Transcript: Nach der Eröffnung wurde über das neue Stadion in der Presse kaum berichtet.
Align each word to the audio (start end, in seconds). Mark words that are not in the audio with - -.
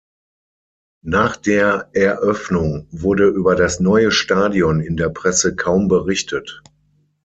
Nach 1.05 1.37
der 1.37 1.91
Eröffnung 1.93 2.87
wurde 2.89 3.27
über 3.27 3.55
das 3.55 3.79
neue 3.79 4.09
Stadion 4.11 4.79
in 4.79 4.97
der 4.97 5.09
Presse 5.09 5.55
kaum 5.55 5.89
berichtet. 5.89 6.63